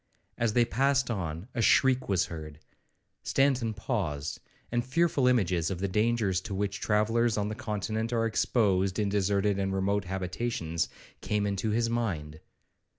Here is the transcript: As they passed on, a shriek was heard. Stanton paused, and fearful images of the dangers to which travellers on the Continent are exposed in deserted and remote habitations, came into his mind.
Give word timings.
As 0.35 0.53
they 0.53 0.65
passed 0.65 1.11
on, 1.11 1.47
a 1.53 1.61
shriek 1.61 2.09
was 2.09 2.25
heard. 2.25 2.57
Stanton 3.21 3.75
paused, 3.75 4.39
and 4.71 4.83
fearful 4.83 5.27
images 5.27 5.69
of 5.69 5.77
the 5.77 5.87
dangers 5.87 6.41
to 6.41 6.55
which 6.55 6.79
travellers 6.81 7.37
on 7.37 7.49
the 7.49 7.53
Continent 7.53 8.11
are 8.11 8.25
exposed 8.25 8.97
in 8.97 9.09
deserted 9.09 9.59
and 9.59 9.75
remote 9.75 10.05
habitations, 10.05 10.89
came 11.21 11.45
into 11.45 11.69
his 11.69 11.87
mind. 11.87 12.39